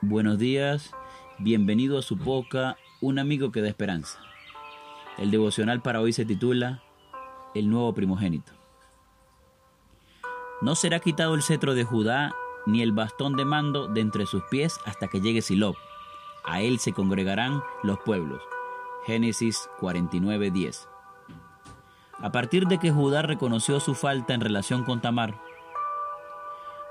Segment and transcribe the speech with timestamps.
[0.00, 0.92] buenos días,
[1.38, 4.20] bienvenido a su poca, un amigo que da esperanza.
[5.16, 6.82] El devocional para hoy se titula
[7.54, 8.52] El nuevo primogénito.
[10.60, 12.32] No será quitado el cetro de Judá
[12.66, 15.76] ni el bastón de mando de entre sus pies hasta que llegue Silob.
[16.44, 18.42] A él se congregarán los pueblos.
[19.04, 20.88] Génesis 49:10.
[22.20, 25.40] A partir de que Judá reconoció su falta en relación con Tamar,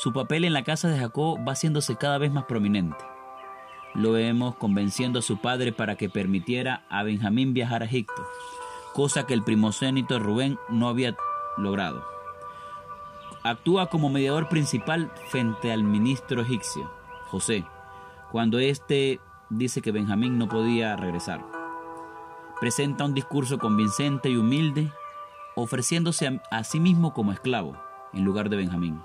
[0.00, 3.04] su papel en la casa de Jacob va haciéndose cada vez más prominente.
[3.92, 8.26] Lo vemos convenciendo a su padre para que permitiera a Benjamín viajar a Egipto,
[8.94, 11.14] cosa que el primogénito Rubén no había
[11.58, 12.02] logrado.
[13.42, 16.90] Actúa como mediador principal frente al ministro egipcio,
[17.26, 17.66] José,
[18.32, 21.44] cuando éste dice que Benjamín no podía regresar.
[22.58, 24.90] Presenta un discurso convincente y humilde,
[25.56, 27.76] ofreciéndose a, sí mismo como esclavo
[28.14, 29.02] en lugar de Benjamín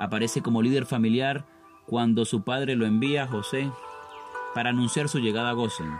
[0.00, 1.44] aparece como líder familiar
[1.84, 3.70] cuando su padre lo envía a José
[4.54, 5.92] para anunciar su llegada a Gosen.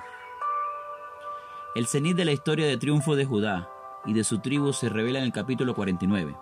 [1.74, 3.68] El cenit de la historia de triunfo de Judá
[4.06, 6.34] y de su tribu se revela en el capítulo 49.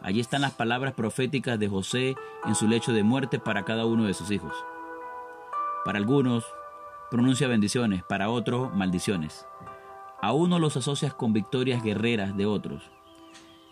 [0.00, 2.14] Allí están las palabras proféticas de José
[2.46, 4.54] en su lecho de muerte para cada uno de sus hijos.
[5.84, 6.44] Para algunos
[7.10, 9.44] pronuncia bendiciones, para otros maldiciones.
[10.22, 12.84] A uno los asocias con victorias guerreras de otros.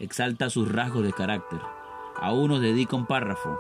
[0.01, 1.61] Exalta sus rasgos de carácter
[2.21, 3.59] a unos dedica un párrafo,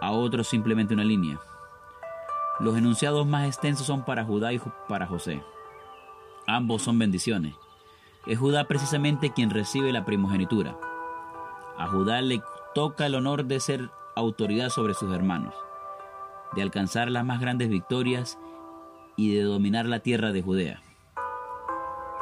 [0.00, 1.38] a otros simplemente una línea.
[2.58, 5.42] Los enunciados más extensos son para Judá y para José.
[6.46, 7.54] Ambos son bendiciones.
[8.26, 10.76] Es Judá precisamente quien recibe la primogenitura.
[11.78, 12.42] A Judá le
[12.74, 15.54] toca el honor de ser autoridad sobre sus hermanos,
[16.54, 18.38] de alcanzar las más grandes victorias
[19.16, 20.82] y de dominar la tierra de Judea.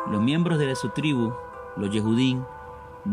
[0.08, 1.34] Los miembros de su tribu,
[1.77, 2.44] los Yehudín,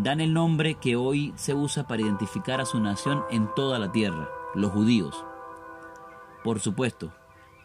[0.03, 3.91] dan el nombre que hoy se usa para identificar a su nación en toda la
[3.91, 5.23] tierra, los judíos.
[6.43, 7.11] Por supuesto,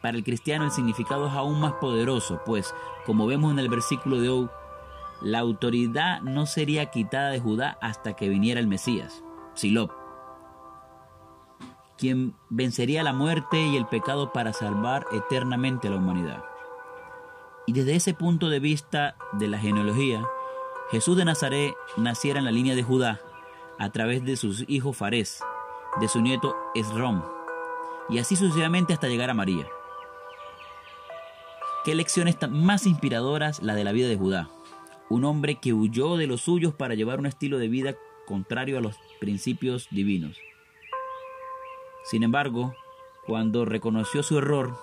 [0.01, 4.21] para el cristiano el significado es aún más poderoso, pues, como vemos en el versículo
[4.21, 4.49] de hoy,
[5.21, 9.23] la autoridad no sería quitada de Judá hasta que viniera el Mesías,
[9.55, 9.91] Silob,
[11.99, 16.45] quien vencería la muerte y el pecado para salvar eternamente a la humanidad.
[17.67, 20.25] Y desde ese punto de vista de la genealogía,
[20.91, 23.21] Jesús de Nazaret naciera en la línea de Judá
[23.79, 25.41] a través de sus hijos Farés,
[26.01, 27.23] de su nieto Esrom,
[28.09, 29.69] y así sucesivamente hasta llegar a María.
[31.85, 34.51] Qué lecciones tan más inspiradoras la de la vida de Judá,
[35.09, 37.95] un hombre que huyó de los suyos para llevar un estilo de vida
[38.27, 40.39] contrario a los principios divinos.
[42.03, 42.75] Sin embargo,
[43.27, 44.77] cuando reconoció su error,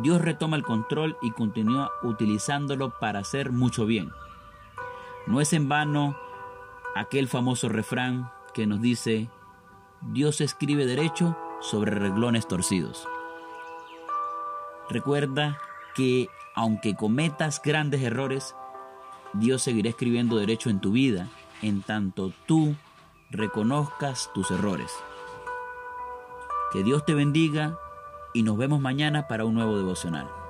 [0.00, 4.10] Dios retoma el control y continúa utilizándolo para hacer mucho bien.
[5.26, 6.16] No es en vano
[6.94, 9.28] aquel famoso refrán que nos dice,
[10.00, 13.08] Dios escribe derecho sobre reglones torcidos.
[14.90, 15.58] Recuerda
[15.94, 18.54] que aunque cometas grandes errores,
[19.32, 21.28] Dios seguirá escribiendo derecho en tu vida
[21.62, 22.76] en tanto tú
[23.30, 24.92] reconozcas tus errores.
[26.72, 27.78] Que Dios te bendiga
[28.34, 30.43] y nos vemos mañana para un nuevo devocional.